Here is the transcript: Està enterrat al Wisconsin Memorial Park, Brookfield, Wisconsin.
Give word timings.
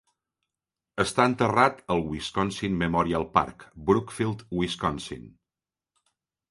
Està 1.03 1.25
enterrat 1.31 1.83
al 1.97 2.01
Wisconsin 2.13 2.81
Memorial 2.81 3.29
Park, 3.37 3.67
Brookfield, 3.91 4.45
Wisconsin. 4.63 5.33